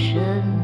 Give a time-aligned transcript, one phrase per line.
[0.00, 0.59] 深？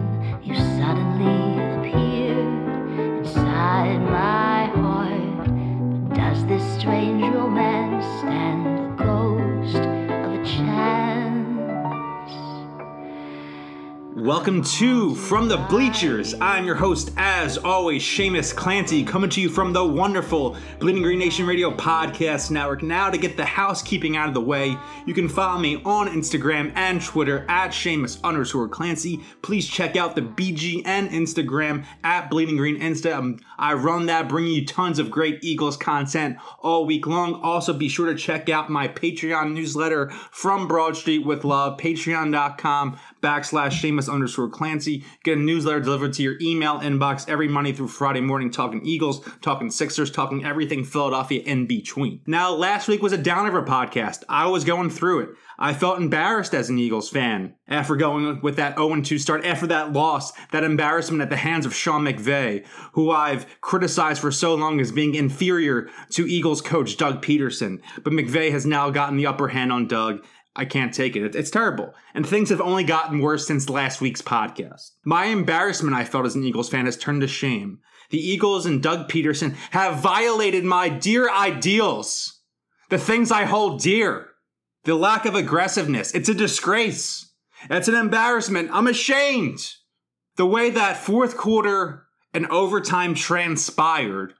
[14.27, 16.35] Welcome to From the Bleachers.
[16.41, 21.21] I'm your host, as always, Shamus Clancy, coming to you from the wonderful Bleeding Green
[21.21, 22.83] Nation Radio Podcast Network.
[22.83, 26.73] Now, to get the housekeeping out of the way, you can follow me on Instagram
[26.75, 29.23] and Twitter at Shamus underscore Clancy.
[29.43, 33.15] Please check out the BGN Instagram at Bleeding Green Insta.
[33.15, 37.35] Um, I run that, bringing you tons of great Eagles content all week long.
[37.45, 42.99] Also, be sure to check out my Patreon newsletter from Broad Street with Love, patreon.com
[43.23, 45.05] backslash Shamus underscore Clancy.
[45.25, 49.27] Get a newsletter delivered to your email inbox every Monday through Friday morning, talking Eagles,
[49.41, 52.21] talking Sixers, talking everything Philadelphia in between.
[52.27, 54.25] Now, last week was a downer podcast.
[54.29, 55.29] I was going through it.
[55.59, 59.67] I felt embarrassed as an Eagles fan after going with that 0 2 start, after
[59.69, 64.55] that loss, that embarrassment at the hands of Sean McVay, who I've criticized for so
[64.55, 67.81] long as being inferior to Eagles coach Doug Pederson.
[68.03, 70.25] But McVay has now gotten the upper hand on Doug.
[70.57, 71.37] I can't take it.
[71.37, 71.95] It's terrible.
[72.15, 74.93] And things have only gotten worse since last week's podcast.
[75.05, 77.81] My embarrassment I felt as an Eagles fan has turned to shame.
[78.11, 82.41] The Eagles and Doug Pederson have violated my dear ideals,
[82.89, 84.29] the things I hold dear.
[84.85, 86.15] The lack of aggressiveness.
[86.15, 87.33] It's a disgrace.
[87.69, 88.71] It's an embarrassment.
[88.73, 89.73] I'm ashamed.
[90.37, 94.35] The way that fourth quarter and overtime transpired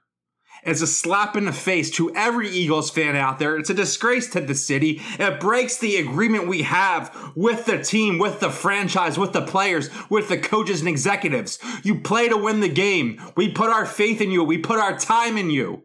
[0.67, 3.57] is a slap in the face to every Eagles fan out there.
[3.57, 5.01] It's a disgrace to the city.
[5.17, 9.89] It breaks the agreement we have with the team, with the franchise, with the players,
[10.09, 11.57] with the coaches and executives.
[11.83, 13.21] You play to win the game.
[13.35, 14.43] We put our faith in you.
[14.43, 15.83] We put our time in you.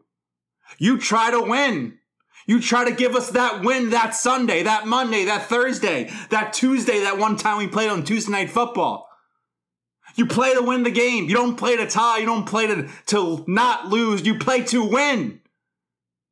[0.79, 1.99] You try to win.
[2.47, 7.01] You try to give us that win that Sunday, that Monday, that Thursday, that Tuesday,
[7.01, 9.09] that one time we played on Tuesday Night Football.
[10.15, 11.29] You play to win the game.
[11.29, 12.19] You don't play to tie.
[12.19, 14.27] You don't play to, to not lose.
[14.27, 15.41] You play to win.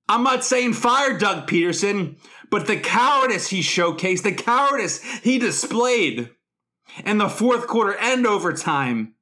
[0.08, 2.16] I'm not saying fire Doug Pederson,
[2.50, 6.30] but the cowardice he showcased, the cowardice he displayed
[7.04, 9.14] in the fourth quarter and overtime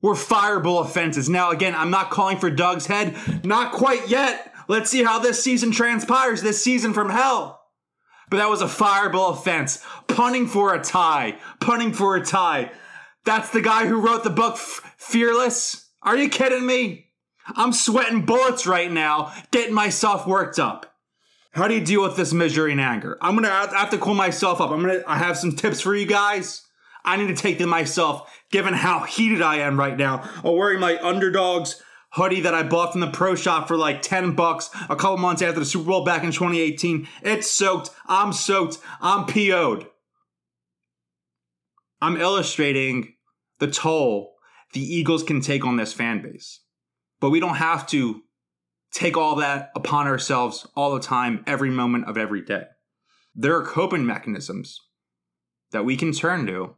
[0.00, 1.28] were fireable offenses.
[1.28, 3.44] Now, again, I'm not calling for Doug's head.
[3.44, 4.54] Not quite yet.
[4.68, 7.60] Let's see how this season transpires, this season from hell.
[8.30, 9.84] But that was a fireable offense.
[10.06, 11.38] Punting for a tie.
[11.60, 12.70] Punting for a tie.
[13.28, 15.90] That's the guy who wrote the book F- Fearless.
[16.00, 17.10] Are you kidding me?
[17.56, 20.94] I'm sweating bullets right now, getting myself worked up.
[21.50, 23.18] How do you deal with this misery and anger?
[23.20, 24.70] I'm gonna I have to cool myself up.
[24.70, 26.62] I'm gonna I have some tips for you guys.
[27.04, 30.26] I need to take them myself, given how heated I am right now.
[30.42, 34.36] I'm wearing my underdogs hoodie that I bought from the pro shop for like 10
[34.36, 37.06] bucks a couple months after the Super Bowl back in 2018.
[37.24, 37.90] It's soaked.
[38.06, 38.78] I'm soaked.
[39.02, 39.86] I'm PO'd.
[42.00, 43.16] I'm illustrating
[43.58, 44.34] the toll
[44.72, 46.60] the Eagles can take on this fan base.
[47.20, 48.22] But we don't have to
[48.92, 52.64] take all that upon ourselves all the time, every moment of every day.
[53.34, 54.80] There are coping mechanisms
[55.72, 56.76] that we can turn to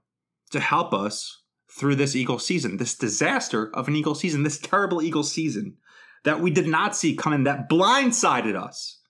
[0.50, 5.02] to help us through this Eagle season, this disaster of an Eagle season, this terrible
[5.02, 5.76] Eagle season
[6.24, 9.00] that we did not see coming, that blindsided us.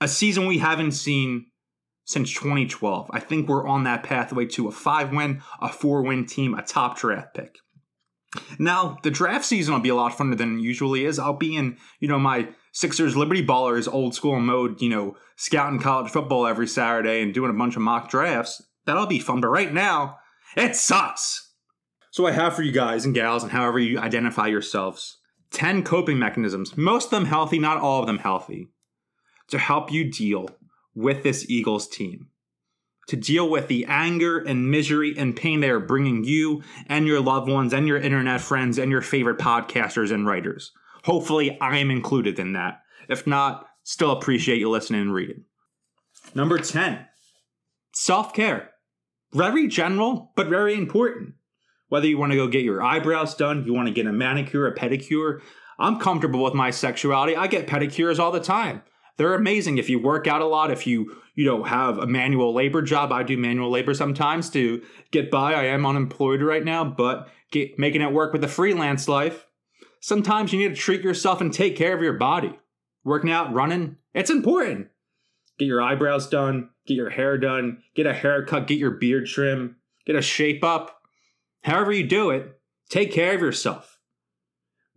[0.00, 1.46] A season we haven't seen
[2.08, 3.10] since 2012.
[3.12, 6.62] I think we're on that pathway to a five win, a four win team, a
[6.62, 7.58] top draft pick.
[8.58, 11.18] Now, the draft season will be a lot funner than it usually is.
[11.18, 15.80] I'll be in, you know, my Sixers Liberty Ballers old school mode, you know, scouting
[15.80, 18.62] college football every Saturday and doing a bunch of mock drafts.
[18.86, 19.42] That'll be fun.
[19.42, 20.16] But right now,
[20.56, 21.52] it sucks.
[22.10, 25.18] So I have for you guys and gals, and however you identify yourselves,
[25.50, 28.68] 10 coping mechanisms, most of them healthy, not all of them healthy,
[29.48, 30.48] to help you deal
[30.98, 32.28] with this Eagles team.
[33.06, 37.20] To deal with the anger and misery and pain they are bringing you and your
[37.20, 40.72] loved ones and your internet friends and your favorite podcasters and writers.
[41.04, 42.82] Hopefully, I'm included in that.
[43.08, 45.44] If not, still appreciate you listening and reading.
[46.34, 47.06] Number 10,
[47.94, 48.70] self care.
[49.32, 51.34] Very general, but very important.
[51.88, 54.66] Whether you want to go get your eyebrows done, you want to get a manicure,
[54.66, 55.40] a pedicure.
[55.78, 57.36] I'm comfortable with my sexuality.
[57.36, 58.82] I get pedicures all the time.
[59.18, 62.54] They're amazing if you work out a lot, if you, you know, have a manual
[62.54, 63.12] labor job.
[63.12, 64.80] I do manual labor sometimes to
[65.10, 65.54] get by.
[65.54, 69.46] I am unemployed right now, but get, making it work with the freelance life.
[70.00, 72.56] Sometimes you need to treat yourself and take care of your body.
[73.02, 74.88] Working out, running, it's important.
[75.58, 79.76] Get your eyebrows done, get your hair done, get a haircut, get your beard trim,
[80.06, 81.02] get a shape up.
[81.64, 83.97] However, you do it, take care of yourself.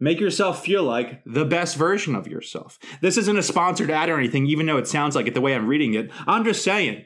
[0.03, 2.79] Make yourself feel like the best version of yourself.
[3.01, 5.53] This isn't a sponsored ad or anything, even though it sounds like it the way
[5.53, 6.09] I'm reading it.
[6.25, 7.05] I'm just saying,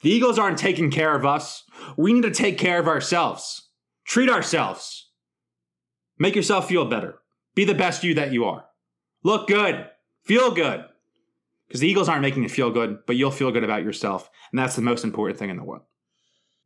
[0.00, 1.64] the Eagles aren't taking care of us.
[1.98, 3.68] We need to take care of ourselves.
[4.06, 5.10] Treat ourselves.
[6.18, 7.18] Make yourself feel better.
[7.54, 8.64] Be the best you that you are.
[9.22, 9.86] Look good.
[10.22, 10.82] Feel good.
[11.68, 14.30] Because the Eagles aren't making you feel good, but you'll feel good about yourself.
[14.50, 15.82] And that's the most important thing in the world.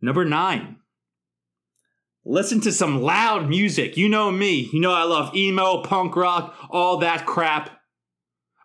[0.00, 0.76] Number nine,
[2.28, 3.96] listen to some loud music.
[3.96, 4.68] You know me.
[4.72, 7.70] You know I love emo, punk rock, all that crap.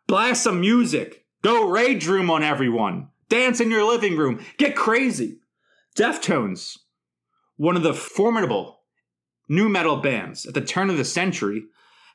[0.06, 1.26] Blast some music.
[1.42, 3.08] Go rage room on everyone.
[3.30, 4.44] Dance in your living room.
[4.58, 5.40] Get crazy.
[5.96, 6.78] Deftones,
[7.56, 8.82] one of the formidable
[9.48, 11.64] nu metal bands at the turn of the century,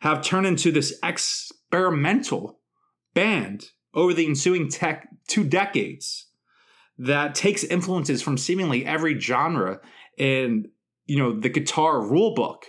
[0.00, 2.60] have turned into this experimental
[3.14, 6.26] band over the ensuing tech two decades
[6.98, 9.80] that takes influences from seemingly every genre
[10.16, 10.66] in
[11.08, 12.66] you know the guitar rule book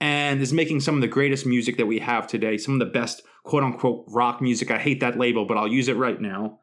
[0.00, 2.92] and is making some of the greatest music that we have today some of the
[2.92, 4.70] best quote unquote rock music.
[4.70, 6.58] I hate that label but i'll use it right now.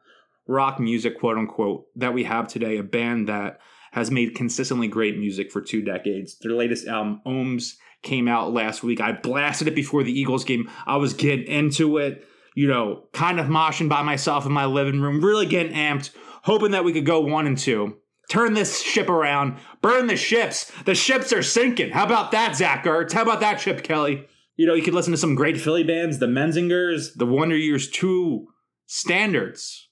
[0.46, 3.60] Rock music quote unquote that we have today a band that
[3.92, 6.36] has made consistently great music for two decades.
[6.40, 9.00] Their latest album ohms came out last week.
[9.00, 10.68] I blasted it before the eagles game.
[10.86, 15.00] I was getting into it you know, kind of moshing by myself in my living
[15.00, 16.10] room, really getting amped,
[16.42, 17.96] hoping that we could go one and two.
[18.28, 20.70] Turn this ship around, burn the ships.
[20.84, 21.90] The ships are sinking.
[21.90, 23.12] How about that, Zach Ertz?
[23.12, 24.26] How about that, Chip Kelly?
[24.56, 27.90] You know, you could listen to some great Philly bands, the Menzingers, the Wonder Years
[27.90, 28.46] 2
[28.86, 29.88] standards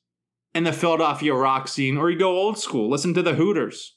[0.55, 3.97] in the Philadelphia rock scene, or you go old school, listen to the Hooters.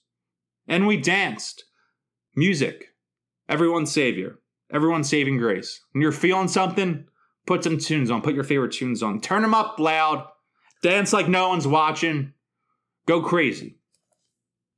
[0.68, 1.66] And we danced.
[2.36, 2.88] Music.
[3.48, 4.40] Everyone's savior.
[4.72, 5.82] Everyone's saving grace.
[5.92, 7.06] When you're feeling something,
[7.46, 8.22] Put some tunes on.
[8.22, 9.20] Put your favorite tunes on.
[9.20, 10.26] Turn them up loud.
[10.82, 12.34] Dance like no one's watching.
[13.06, 13.78] Go crazy.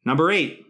[0.06, 0.64] Number eight,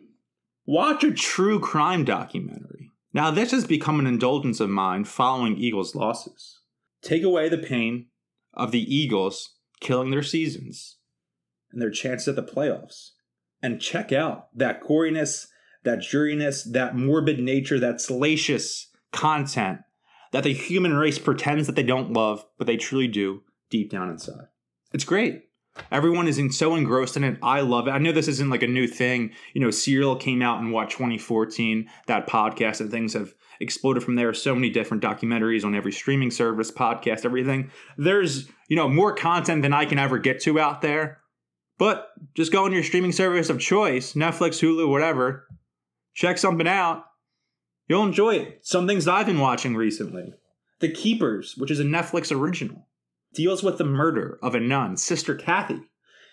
[0.66, 2.92] watch a true crime documentary.
[3.14, 6.60] Now, this has become an indulgence of mine following Eagles' losses.
[7.02, 8.08] Take away the pain
[8.54, 10.98] of the Eagles killing their seasons
[11.72, 13.12] and their chance at the playoffs.
[13.62, 15.48] And check out that goriness,
[15.84, 19.80] that dreariness, that morbid nature, that salacious content
[20.32, 24.10] that the human race pretends that they don't love, but they truly do deep down
[24.10, 24.48] inside.
[24.94, 25.44] It's great.
[25.92, 27.38] Everyone is in, so engrossed in it.
[27.44, 27.92] I love it.
[27.92, 29.31] I know this isn't like a new thing.
[29.54, 31.89] You know, Serial came out in what 2014.
[32.07, 34.33] That podcast and things have exploded from there.
[34.33, 37.72] So many different documentaries on every streaming service, podcast, everything.
[37.98, 41.19] There's you know more content than I can ever get to out there.
[41.77, 45.48] But just go on your streaming service of choice, Netflix, Hulu, whatever.
[46.13, 47.04] Check something out.
[47.88, 48.60] You'll enjoy it.
[48.63, 50.33] Some things I've been watching recently.
[50.80, 52.88] The Keepers, which is a Netflix original,
[53.36, 55.76] deals with the murder of a nun, Sister Kathy,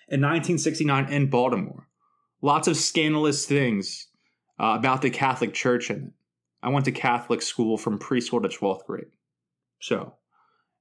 [0.08, 1.88] in 1969 in Baltimore.
[2.40, 4.08] Lots of scandalous things
[4.58, 6.12] uh, about the Catholic Church in it.
[6.62, 9.06] I went to Catholic school from preschool to 12th grade.
[9.80, 10.14] So,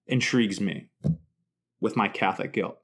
[0.05, 0.89] intrigues me
[1.79, 2.77] with my Catholic guilt.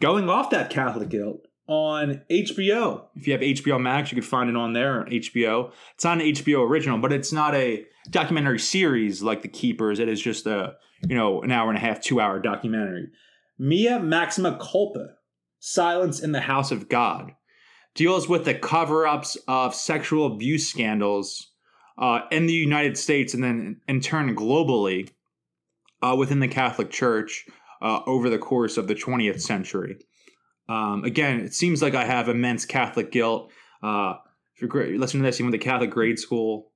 [0.00, 3.04] Going off that Catholic guilt, on HBO.
[3.14, 5.70] If you have HBO Max, you could find it on there on HBO.
[5.94, 9.98] It's not an HBO original, but it's not a documentary series like The Keepers.
[9.98, 13.08] It is just a, you know, an hour and a half, two hour documentary.
[13.58, 15.10] Mea Maxima Culpa,
[15.60, 17.32] Silence in the House of God,
[17.94, 21.52] deals with the cover ups of sexual abuse scandals
[21.98, 25.10] uh, in the United States and then in turn globally
[26.00, 27.44] uh, within the Catholic Church
[27.82, 29.98] uh, over the course of the 20th century.
[30.68, 33.50] Um, again, it seems like I have immense Catholic guilt.
[33.82, 34.14] Uh,
[34.54, 36.72] if you're listening to this, you went to Catholic grade school,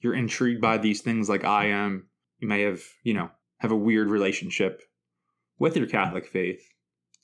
[0.00, 2.08] you're intrigued by these things like I am.
[2.38, 4.82] You may have, you know, have a weird relationship
[5.58, 6.62] with your Catholic faith.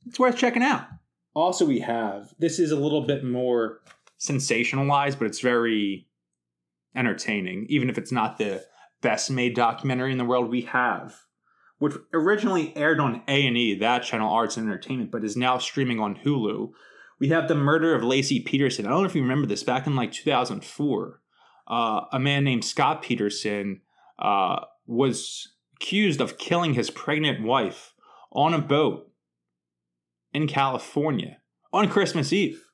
[0.07, 0.87] It's worth checking out.
[1.35, 3.81] Also, we have this is a little bit more
[4.21, 6.07] sensationalized, but it's very
[6.95, 8.65] entertaining, even if it's not the
[9.03, 10.51] best made documentary in the world.
[10.51, 11.17] We have
[11.79, 16.17] which originally aired on A&E, that channel Arts and Entertainment, but is now streaming on
[16.17, 16.71] Hulu.
[17.19, 18.87] We have the murder of Laci Peterson.
[18.87, 21.21] I don't know if you remember this back in like 2004.
[21.67, 23.83] Uh, a man named Scott Peterson
[24.19, 27.95] uh, was accused of killing his pregnant wife
[28.33, 29.11] on a boat
[30.33, 31.39] in California
[31.73, 32.68] on Christmas Eve.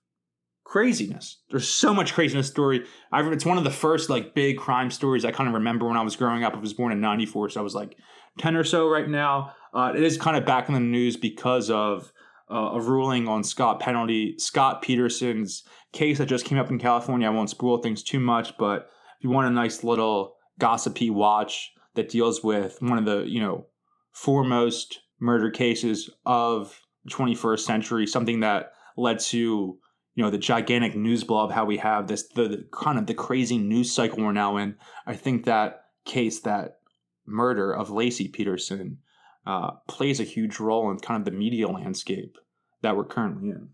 [0.65, 1.39] Craziness.
[1.51, 2.85] There's so much craziness story.
[3.13, 5.97] I it's one of the first like big crime stories I kind of remember when
[5.97, 6.55] I was growing up.
[6.55, 7.97] I was born in '94, so I was like
[8.39, 9.53] 10 or so right now.
[9.73, 12.13] Uh, it is kind of back in the news because of
[12.51, 17.27] uh, a ruling on Scott penalty Scott Peterson's case that just came up in California.
[17.27, 21.73] I won't spoil things too much, but if you want a nice little gossipy watch
[21.95, 23.67] that deals with one of the you know
[24.13, 29.79] foremost murder cases of the 21st century, something that led to
[30.15, 33.07] you know the gigantic news blow of how we have this the, the, kind of
[33.07, 36.79] the crazy news cycle we're now in i think that case that
[37.27, 38.99] murder of laci peterson
[39.47, 42.39] uh, plays a huge role in kind of the media landscape
[42.81, 43.69] that we're currently in.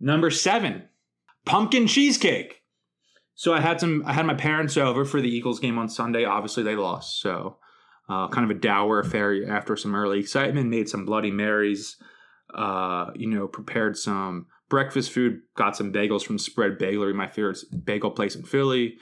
[0.00, 0.84] Number seven
[1.44, 2.62] pumpkin cheesecake.
[3.34, 6.24] So i had some i had my parents over for the eagles game on sunday.
[6.24, 7.58] Obviously they lost so
[8.08, 11.96] uh, kind of a dour affair after some early excitement made some bloody marys
[12.54, 15.42] uh, you know prepared some breakfast food.
[15.54, 18.96] Got some bagels from Spread Bagelry, my favorite bagel place in Philly.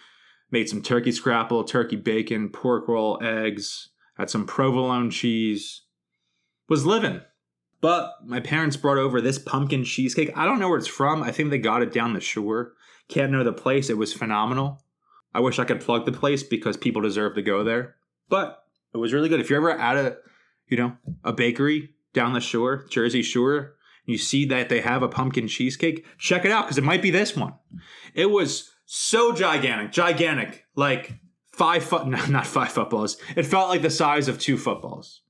[0.50, 3.90] Made some turkey scrapple, turkey bacon, pork roll, eggs.
[4.18, 5.82] Had some provolone cheese.
[6.68, 7.20] Was living.
[7.80, 10.36] But my parents brought over this pumpkin cheesecake.
[10.36, 11.22] I don't know where it's from.
[11.22, 12.72] I think they got it down the shore.
[13.06, 13.88] Can't know the place.
[13.88, 14.82] It was phenomenal.
[15.32, 17.94] I wish I could plug the place because people deserve to go there.
[18.28, 19.38] But it was really good.
[19.38, 20.16] If you're ever at a,
[20.66, 25.08] you know, a bakery down the shore, Jersey Shore, you see that they have a
[25.08, 27.54] pumpkin cheesecake, check it out because it might be this one.
[28.14, 31.14] It was so gigantic, gigantic, like
[31.52, 33.16] five foot, no, not five footballs.
[33.36, 35.22] It felt like the size of two footballs.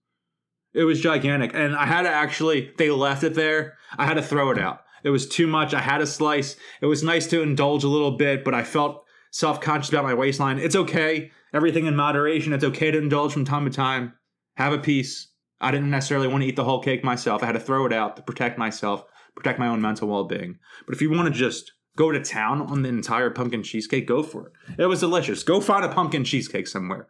[0.72, 1.52] It was gigantic.
[1.54, 3.76] And I had to actually, they left it there.
[3.98, 4.82] I had to throw it out.
[5.02, 5.74] It was too much.
[5.74, 6.56] I had a slice.
[6.80, 10.14] It was nice to indulge a little bit, but I felt self conscious about my
[10.14, 10.58] waistline.
[10.58, 11.32] It's okay.
[11.52, 12.52] Everything in moderation.
[12.52, 14.12] It's okay to indulge from time to time.
[14.54, 15.28] Have a piece.
[15.60, 17.42] I didn't necessarily want to eat the whole cake myself.
[17.42, 19.04] I had to throw it out to protect myself,
[19.36, 20.58] protect my own mental well being.
[20.86, 24.22] But if you want to just go to town on the entire pumpkin cheesecake, go
[24.22, 24.82] for it.
[24.82, 25.42] It was delicious.
[25.42, 27.08] Go find a pumpkin cheesecake somewhere.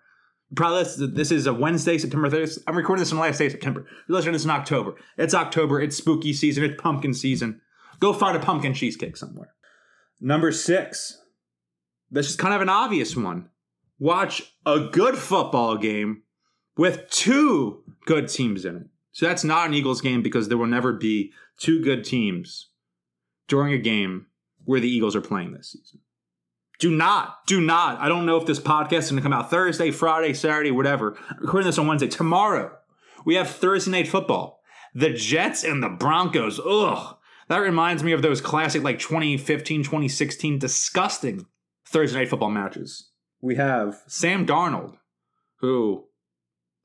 [0.56, 2.58] Probably this, this is a Wednesday, September 30th.
[2.66, 3.86] I'm recording this on the last day of September.
[4.08, 4.96] You're listening this in October.
[5.16, 5.80] It's October.
[5.80, 6.64] It's spooky season.
[6.64, 7.60] It's pumpkin season.
[8.00, 9.54] Go find a pumpkin cheesecake somewhere.
[10.20, 11.18] Number six.
[12.10, 13.50] This is kind of an obvious one.
[14.00, 16.24] Watch a good football game
[16.80, 18.86] with two good teams in it.
[19.12, 22.70] So that's not an Eagles game because there will never be two good teams
[23.48, 24.28] during a game
[24.64, 26.00] where the Eagles are playing this season.
[26.78, 28.00] Do not, do not.
[28.00, 31.18] I don't know if this podcast is going to come out Thursday, Friday, Saturday, whatever.
[31.28, 32.08] I'm recording this on Wednesday.
[32.08, 32.74] Tomorrow,
[33.26, 34.62] we have Thursday night football.
[34.94, 36.58] The Jets and the Broncos.
[36.66, 37.14] Ugh.
[37.48, 41.44] That reminds me of those classic, like 2015, 2016, disgusting
[41.84, 43.10] Thursday night football matches.
[43.42, 44.96] We have Sam Darnold,
[45.56, 46.06] who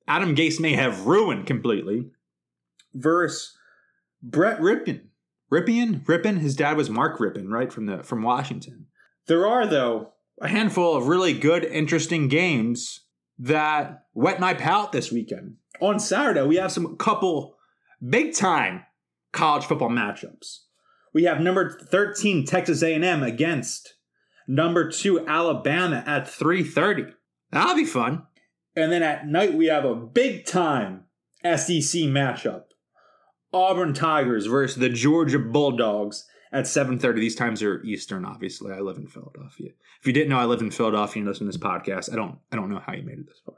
[0.07, 2.11] Adam Gase may have ruined completely,
[2.93, 3.57] versus
[4.21, 5.01] Brett Rypien.
[5.51, 6.03] Rypien?
[6.05, 6.39] Rypien?
[6.39, 7.71] His dad was Mark Rypien, right?
[7.71, 8.87] From the from Washington.
[9.27, 13.01] There are, though, a handful of really good, interesting games
[13.37, 15.55] that wet my palate this weekend.
[15.81, 17.55] On Saturday, we have some couple
[18.07, 18.83] big time
[19.31, 20.59] college football matchups.
[21.13, 23.95] We have number 13 Texas A&M against
[24.47, 27.13] number 2 Alabama at 3:30.
[27.51, 28.23] That'll be fun.
[28.75, 31.05] And then at night, we have a big time
[31.43, 32.63] SEC matchup.
[33.53, 38.71] Auburn Tigers versus the Georgia Bulldogs at 7.30 these times are eastern obviously.
[38.73, 39.71] I live in philadelphia.
[39.99, 42.11] If you didn't know i live in philadelphia and listen to this podcast.
[42.11, 43.55] I don't i don't know how you made it this far.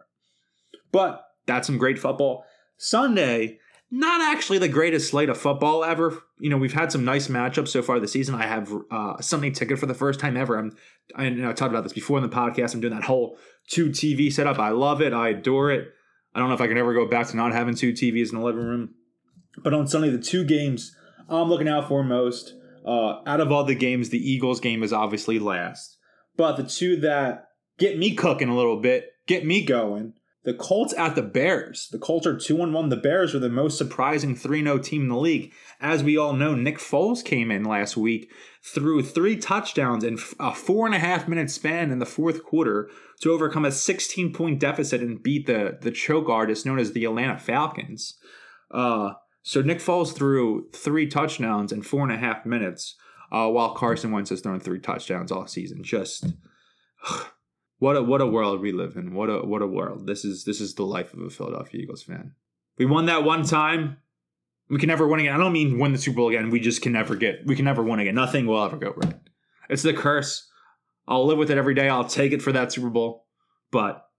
[0.92, 2.44] But that's some great football.
[2.78, 6.22] Sunday not actually the greatest slate of football ever.
[6.40, 8.36] You know we've had some nice matchups so far this season.
[8.36, 10.58] I have uh, sunday ticket for the first time ever.
[10.58, 10.76] I'm
[11.16, 12.74] i you know i talked about this before in the podcast.
[12.74, 13.38] I'm doing that whole
[13.70, 14.60] two tv setup.
[14.60, 15.14] I love it.
[15.14, 15.88] I adore it.
[16.36, 18.40] I don't know if i can ever go back to not having two tvs in
[18.40, 18.96] the living room.
[19.58, 20.96] But on sunday the two games
[21.30, 22.54] i'm looking out for most
[22.88, 25.98] uh, out of all the games, the Eagles game is obviously last.
[26.38, 30.14] But the two that get me cooking a little bit, get me going,
[30.48, 31.90] the Colts at the Bears.
[31.92, 32.88] The Colts are 2 1.
[32.88, 35.52] The Bears are the most surprising 3 0 team in the league.
[35.82, 38.32] As we all know, Nick Foles came in last week,
[38.64, 42.90] threw three touchdowns in a four and a half minute span in the fourth quarter
[43.20, 47.04] to overcome a 16 point deficit and beat the, the choke artist known as the
[47.04, 48.18] Atlanta Falcons.
[48.72, 52.96] Uh, so Nick Foles threw three touchdowns in four and a half minutes,
[53.34, 55.84] uh, while Carson Wentz has thrown three touchdowns all season.
[55.84, 56.26] Just
[57.80, 59.14] what a what a world we live in.
[59.14, 60.08] What a what a world.
[60.08, 62.34] This is this is the life of a Philadelphia Eagles fan.
[62.78, 63.98] We won that one time.
[64.70, 65.34] We can never win again.
[65.34, 66.50] I don't mean win the Super Bowl again.
[66.50, 67.46] We just can never get.
[67.46, 68.16] We can never win again.
[68.16, 69.16] Nothing will ever go right.
[69.70, 70.50] It's the curse.
[71.08, 71.88] I'll live with it every day.
[71.88, 73.26] I'll take it for that Super Bowl,
[73.72, 74.10] but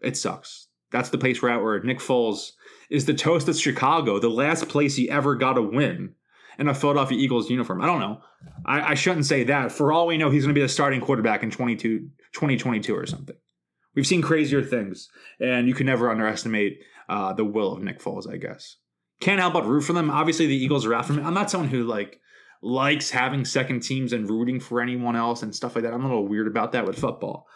[0.00, 0.68] it sucks.
[0.92, 2.52] That's the place we're at where Nick Foles
[2.88, 6.14] is the toast of Chicago, the last place he ever got a win.
[6.58, 7.82] in a Philadelphia Eagles uniform.
[7.82, 8.20] I don't know.
[8.64, 9.72] I, I shouldn't say that.
[9.72, 13.06] For all we know, he's going to be the starting quarterback in 22, 2022 or
[13.06, 13.36] something.
[13.94, 15.08] We've seen crazier things,
[15.40, 18.76] and you can never underestimate uh, the will of Nick Foles, I guess.
[19.20, 20.10] Can't help but root for them.
[20.10, 21.22] Obviously, the Eagles are after me.
[21.22, 22.20] I'm not someone who like
[22.62, 25.94] likes having second teams and rooting for anyone else and stuff like that.
[25.94, 27.46] I'm a little weird about that with football.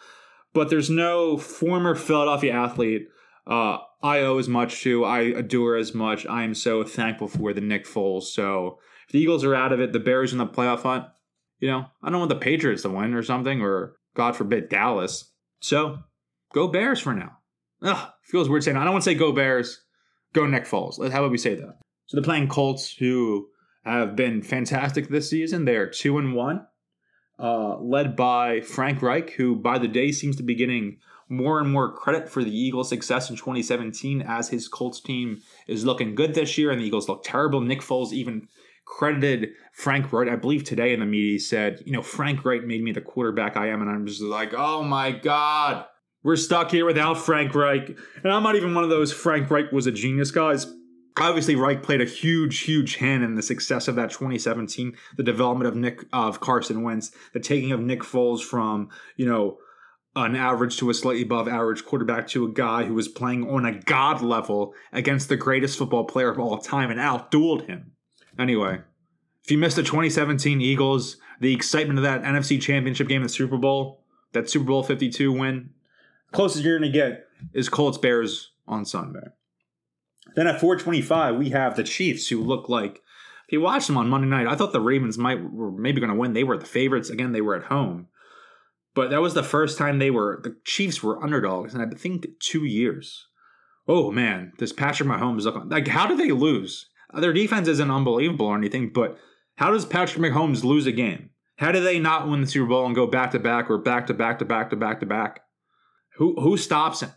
[0.53, 3.07] But there's no former Philadelphia athlete
[3.47, 6.25] uh, I owe as much to, I adore as much.
[6.25, 8.23] I am so thankful for the Nick Foles.
[8.23, 11.05] So if the Eagles are out of it, the Bears in the playoff hunt,
[11.59, 15.31] you know, I don't want the Patriots to win or something, or God forbid, Dallas.
[15.59, 15.99] So
[16.53, 17.37] go Bears for now.
[17.83, 19.83] Ugh, feels weird saying I don't want to say go Bears,
[20.33, 20.97] go Nick Foles.
[21.11, 21.77] How about we say that?
[22.07, 23.47] So they're playing Colts, who
[23.83, 25.65] have been fantastic this season.
[25.65, 26.67] They are two and one,
[27.39, 30.97] uh, led by Frank Reich, who by the day seems to be getting
[31.29, 35.85] more and more credit for the Eagles' success in 2017 as his Colts team is
[35.85, 37.61] looking good this year, and the Eagles look terrible.
[37.61, 38.49] Nick Foles even
[38.85, 42.63] credited Frank Reich, I believe today in the media, he said, you know, Frank Reich
[42.63, 45.85] made me the quarterback I am, and I'm just like, oh my God.
[46.23, 47.97] We're stuck here without Frank Reich.
[48.23, 50.67] And I'm not even one of those Frank Reich was a genius guys
[51.19, 55.67] obviously Reich played a huge, huge hand in the success of that 2017, the development
[55.67, 59.57] of Nick of Carson Wentz, the taking of Nick Foles from you know
[60.15, 63.65] an average to a slightly above average quarterback to a guy who was playing on
[63.65, 67.93] a god level against the greatest football player of all time and outdueled him.
[68.39, 68.79] Anyway,
[69.43, 73.57] if you missed the 2017 Eagles, the excitement of that NFC Championship game, the Super
[73.57, 75.71] Bowl, that Super Bowl 52 win,
[76.31, 79.27] closest you're going to get is Colts Bears on Sunday.
[80.35, 83.01] Then at 425, we have the Chiefs, who look like
[83.51, 86.09] if you watch them on Monday night, I thought the Ravens might were maybe going
[86.09, 86.31] to win.
[86.31, 87.33] They were the favorites again.
[87.33, 88.07] They were at home,
[88.95, 92.27] but that was the first time they were the Chiefs were underdogs, and I think
[92.39, 93.27] two years.
[93.89, 96.85] Oh man, this Patrick Mahomes look like how did they lose?
[97.13, 99.17] Their defense isn't unbelievable or anything, but
[99.55, 101.29] how does Patrick Mahomes lose a game?
[101.57, 104.07] How do they not win the Super Bowl and go back to back or back
[104.07, 105.41] to back to back to back to back?
[106.15, 107.11] Who who stops him?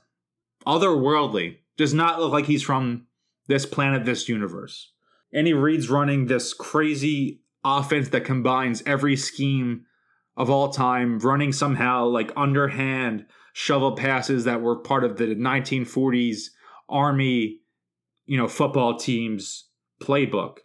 [0.66, 3.06] Otherworldly does not look like he's from
[3.46, 4.92] this planet, this universe.
[5.32, 9.86] Andy Reid's running this crazy offense that combines every scheme
[10.36, 16.50] of all time, running somehow like underhand shovel passes that were part of the 1940s
[16.88, 17.60] Army,
[18.26, 19.68] you know, football team's
[20.04, 20.58] playbook.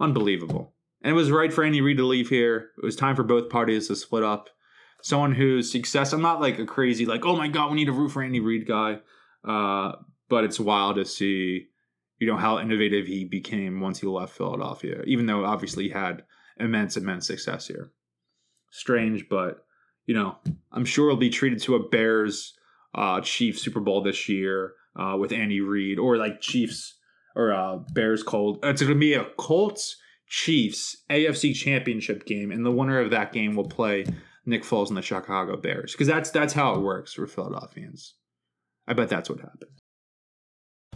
[0.00, 0.74] Unbelievable.
[1.02, 2.70] And it was right for Andy Reid to leave here.
[2.80, 4.48] It was time for both parties to split up.
[5.02, 7.92] Someone whose success, I'm not like a crazy, like, oh my God, we need a
[7.92, 8.98] root for Andy Reid guy.
[9.44, 9.92] Uh,
[10.28, 11.68] but it's wild to see,
[12.18, 16.24] you know, how innovative he became once he left Philadelphia, even though obviously he had
[16.58, 17.92] immense, immense success here.
[18.70, 19.64] Strange, but
[20.06, 20.36] you know,
[20.72, 22.54] I'm sure he'll be treated to a Bears
[22.94, 26.97] uh, Chiefs Super Bowl this year uh, with Andy Reid, or like Chiefs
[27.38, 28.58] or uh, Bears Cold.
[28.62, 29.96] It's going to be a Colts
[30.26, 34.04] Chiefs AFC Championship game, and the winner of that game will play
[34.44, 38.14] Nick Foles and the Chicago Bears because that's that's how it works for Philadelphians.
[38.86, 39.70] I bet that's what happened.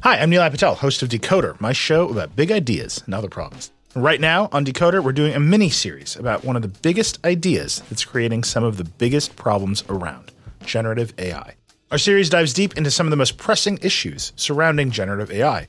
[0.02, 3.70] Hi, I'm Nilay Patel, host of Decoder, my show about big ideas and other problems.
[3.94, 7.82] Right now on Decoder, we're doing a mini series about one of the biggest ideas
[7.88, 10.32] that's creating some of the biggest problems around
[10.64, 11.54] generative AI.
[11.92, 15.68] Our series dives deep into some of the most pressing issues surrounding generative AI,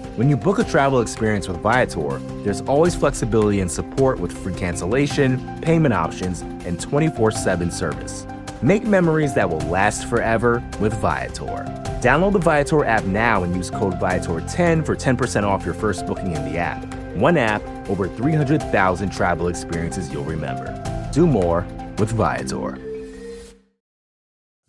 [0.17, 4.53] When you book a travel experience with Viator, there's always flexibility and support with free
[4.53, 8.27] cancellation, payment options, and 24 7 service.
[8.61, 11.63] Make memories that will last forever with Viator.
[12.01, 16.35] Download the Viator app now and use code Viator10 for 10% off your first booking
[16.35, 16.83] in the app.
[17.15, 21.09] One app, over 300,000 travel experiences you'll remember.
[21.13, 21.65] Do more
[21.99, 22.77] with Viator.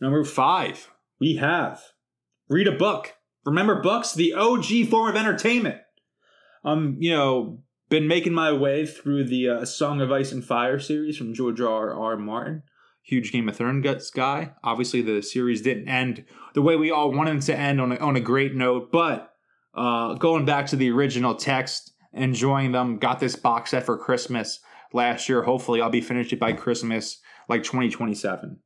[0.01, 1.83] Number five, we have
[2.49, 3.15] read a book.
[3.45, 5.81] Remember books, the OG form of entertainment.
[6.65, 10.79] Um, you know, been making my way through the uh, Song of Ice and Fire
[10.79, 11.93] series from George R.
[11.93, 12.17] R.
[12.17, 12.63] Martin.
[13.03, 14.53] Huge Game of Thrones guy.
[14.63, 16.25] Obviously, the series didn't end
[16.55, 19.35] the way we all wanted it to end on a, on a great note, but
[19.75, 22.99] uh, going back to the original text, enjoying them.
[22.99, 24.61] Got this box set for Christmas
[24.93, 25.43] last year.
[25.43, 28.59] Hopefully, I'll be finished it by Christmas, like 2027.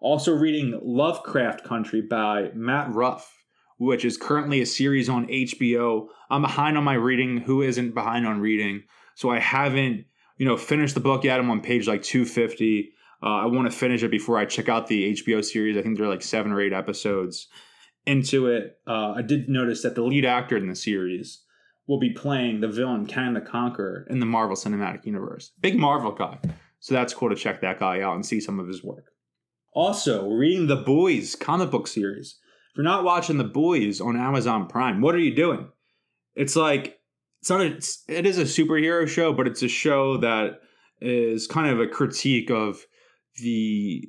[0.00, 3.45] Also, reading Lovecraft Country by Matt Ruff
[3.78, 6.08] which is currently a series on HBO.
[6.30, 7.38] I'm behind on my reading.
[7.38, 8.84] Who isn't behind on reading?
[9.14, 11.38] So I haven't, you know, finished the book yet.
[11.38, 12.90] I'm on page like 250.
[13.22, 15.76] Uh, I want to finish it before I check out the HBO series.
[15.76, 17.48] I think there are like seven or eight episodes
[18.06, 18.78] into it.
[18.86, 21.42] Uh, I did notice that the lead actor in the series
[21.86, 25.52] will be playing the villain Kang the Conqueror in the Marvel Cinematic Universe.
[25.60, 26.38] Big Marvel guy.
[26.80, 29.06] So that's cool to check that guy out and see some of his work.
[29.72, 32.38] Also, reading the Boys comic book series.
[32.76, 35.66] If you're not watching The Boys on Amazon Prime, what are you doing?
[36.34, 36.98] It's like
[37.40, 40.60] it's not a, it's, it is a superhero show, but it's a show that
[41.00, 42.84] is kind of a critique of
[43.38, 44.06] the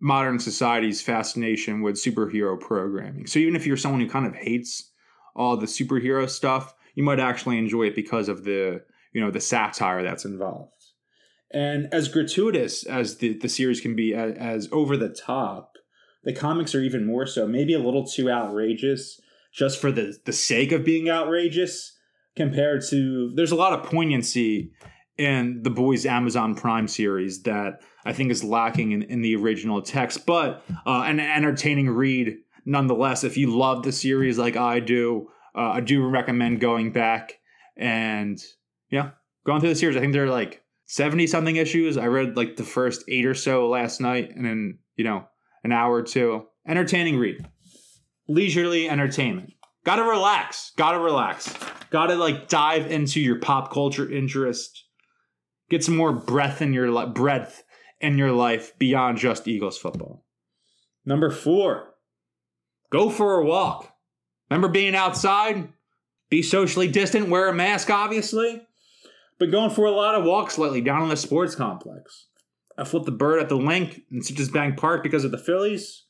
[0.00, 3.28] modern society's fascination with superhero programming.
[3.28, 4.90] So even if you're someone who kind of hates
[5.36, 9.40] all the superhero stuff, you might actually enjoy it because of the you know the
[9.40, 10.72] satire that's involved.
[11.52, 15.77] And as gratuitous as the, the series can be, as, as over the top,
[16.24, 19.20] the comics are even more so, maybe a little too outrageous
[19.52, 21.96] just for the, the sake of being outrageous
[22.36, 24.70] compared to there's a lot of poignancy
[25.16, 29.82] in the boys amazon prime series that i think is lacking in, in the original
[29.82, 32.36] text but uh, an entertaining read
[32.68, 33.24] nonetheless.
[33.24, 37.40] If you love the series like i do uh, i do recommend going back
[37.76, 38.40] and
[38.90, 39.10] yeah
[39.44, 39.96] going through the series.
[39.96, 41.96] I think there are like 70 something issues.
[41.96, 45.26] I read like the first eight or so last night and then you know
[45.68, 46.44] an hour or two.
[46.66, 47.46] Entertaining read.
[48.26, 49.52] Leisurely entertainment.
[49.84, 50.72] Gotta relax.
[50.76, 51.54] Gotta relax.
[51.90, 54.84] Gotta like dive into your pop culture interest.
[55.70, 57.46] Get some more breath in your li-
[58.00, 60.24] in your life beyond just Eagles football.
[61.04, 61.94] Number four,
[62.90, 63.92] go for a walk.
[64.50, 65.68] Remember being outside?
[66.30, 68.62] Be socially distant, wear a mask, obviously.
[69.38, 72.27] But going for a lot of walks lately down in the sports complex.
[72.78, 76.04] I flipped the bird at the Linc in Citizens Bank Park because of the Phillies.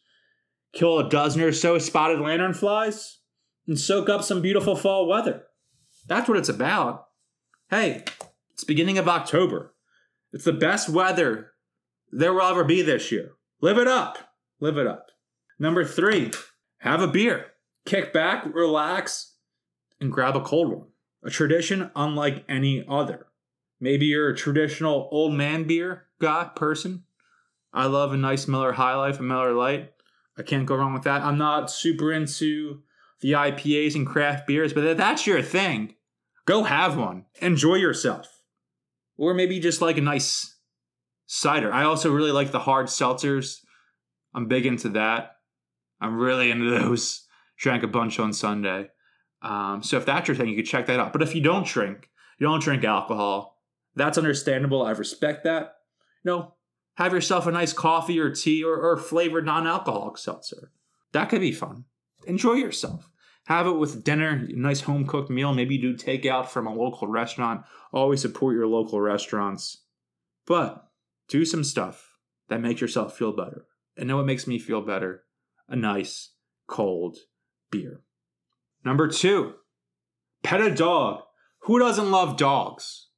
[0.74, 3.16] Kill a dozen or so spotted lanternflies
[3.66, 5.44] and soak up some beautiful fall weather.
[6.06, 7.06] That's what it's about.
[7.70, 8.04] Hey,
[8.52, 9.74] it's beginning of October.
[10.30, 11.52] It's the best weather
[12.12, 13.32] there will ever be this year.
[13.62, 14.18] Live it up.
[14.60, 15.06] Live it up.
[15.58, 16.32] Number three,
[16.78, 17.46] have a beer.
[17.86, 19.36] Kick back, relax,
[20.00, 20.88] and grab a cold one.
[21.24, 23.26] A tradition unlike any other.
[23.80, 27.04] Maybe you're a traditional old man beer guy, person.
[27.72, 29.92] I love a nice Miller High Life, a Miller Lite.
[30.36, 31.22] I can't go wrong with that.
[31.22, 32.82] I'm not super into
[33.20, 35.94] the IPAs and craft beers, but if that's your thing,
[36.46, 37.24] go have one.
[37.40, 38.42] Enjoy yourself.
[39.16, 40.56] Or maybe just like a nice
[41.26, 41.72] cider.
[41.72, 43.58] I also really like the hard seltzers.
[44.34, 45.36] I'm big into that.
[46.00, 47.26] I'm really into those.
[47.58, 48.88] Drank a bunch on Sunday.
[49.42, 51.12] Um, so if that's your thing, you could check that out.
[51.12, 53.58] But if you don't drink, you don't drink alcohol,
[53.96, 54.82] that's understandable.
[54.82, 55.77] I respect that
[56.24, 56.54] know,
[56.94, 60.72] have yourself a nice coffee or tea or, or flavored non alcoholic seltzer.
[61.12, 61.84] That could be fun.
[62.26, 63.08] Enjoy yourself.
[63.46, 65.54] Have it with dinner, nice home cooked meal.
[65.54, 67.62] Maybe you do takeout from a local restaurant.
[67.92, 69.84] Always support your local restaurants.
[70.46, 70.88] But
[71.28, 72.16] do some stuff
[72.48, 73.66] that makes yourself feel better.
[73.96, 75.24] And know what makes me feel better?
[75.68, 76.32] A nice,
[76.66, 77.16] cold
[77.70, 78.02] beer.
[78.84, 79.54] Number two,
[80.42, 81.22] pet a dog.
[81.60, 83.08] Who doesn't love dogs?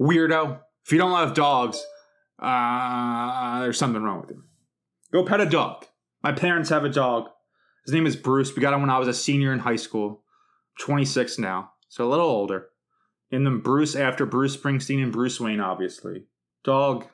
[0.00, 0.60] Weirdo.
[0.84, 1.84] If you don't love dogs,
[2.44, 4.44] uh, there's something wrong with him.
[5.12, 5.86] Go pet a dog.
[6.22, 7.28] My parents have a dog.
[7.84, 8.54] His name is Bruce.
[8.54, 10.22] We got him when I was a senior in high school.
[10.80, 12.68] 26 now, so a little older.
[13.30, 16.24] And then Bruce after Bruce Springsteen and Bruce Wayne, obviously.
[16.64, 17.06] Dog,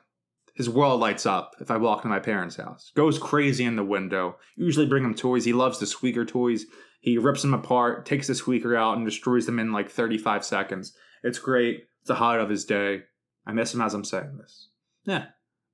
[0.55, 2.91] his world lights up if I walk into my parents' house.
[2.95, 4.37] Goes crazy in the window.
[4.55, 5.45] Usually bring him toys.
[5.45, 6.65] He loves the squeaker toys.
[6.99, 10.93] He rips them apart, takes the squeaker out, and destroys them in like 35 seconds.
[11.23, 11.87] It's great.
[11.99, 13.03] It's the highlight of his day.
[13.45, 14.69] I miss him as I'm saying this.
[15.05, 15.23] Yeah, I'm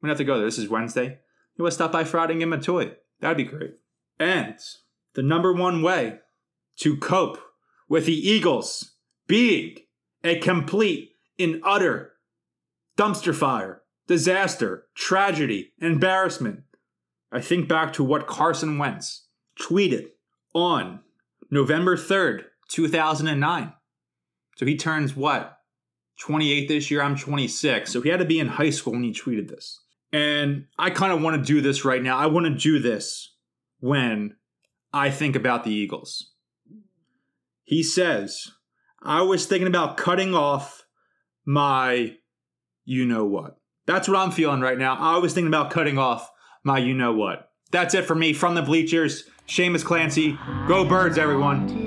[0.02, 0.46] gonna have to go there.
[0.46, 1.20] This is Wednesday.
[1.58, 2.94] You want to stop by Friday and give toy?
[3.20, 3.76] That'd be great.
[4.20, 4.56] And
[5.16, 6.20] the number one way
[6.78, 7.40] to cope
[7.90, 8.96] with the Eagles
[9.28, 9.78] being
[10.24, 12.13] a complete and utter
[12.98, 16.62] dumpster fire, disaster, tragedy, embarrassment.
[17.32, 19.28] I think back to what Carson Wentz
[19.60, 20.08] tweeted
[20.54, 21.02] on
[21.52, 23.74] November 3rd, 2009.
[24.56, 25.57] So he turns what?
[26.19, 27.01] 28 this year.
[27.01, 27.91] I'm 26.
[27.91, 29.82] So he had to be in high school when he tweeted this.
[30.12, 32.17] And I kind of want to do this right now.
[32.17, 33.36] I want to do this
[33.80, 34.36] when
[34.93, 36.32] I think about the Eagles.
[37.63, 38.51] He says,
[39.03, 40.86] I was thinking about cutting off
[41.45, 42.15] my
[42.86, 43.58] you know what.
[43.86, 44.95] That's what I'm feeling right now.
[44.97, 46.32] I was thinking about cutting off
[46.63, 47.51] my you know what.
[47.71, 49.30] That's it for me from the bleachers.
[49.47, 50.38] Shamus Clancy.
[50.67, 51.87] Go birds, everyone.